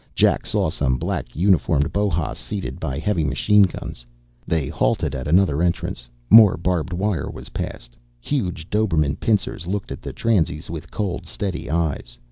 Jack 0.15 0.47
saw 0.47 0.71
some 0.71 0.97
black 0.97 1.35
uniformed 1.35 1.93
Bohas 1.93 2.37
seated 2.39 2.79
by 2.79 2.97
heavy 2.97 3.23
machine 3.23 3.61
guns. 3.61 4.03
They 4.47 4.67
halted 4.67 5.13
at 5.13 5.27
another 5.27 5.61
entrance; 5.61 6.09
more 6.27 6.57
barbed 6.57 6.91
wire 6.91 7.29
was 7.29 7.49
passed. 7.49 7.95
Huge 8.19 8.67
Dobermann 8.71 9.17
pinschers 9.19 9.67
looked 9.67 9.91
at 9.91 10.01
the 10.01 10.11
transies 10.11 10.71
with 10.71 10.89
cold, 10.89 11.27
steady 11.27 11.69
eyes. 11.69 12.17